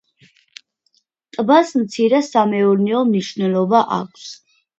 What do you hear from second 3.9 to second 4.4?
აქვს.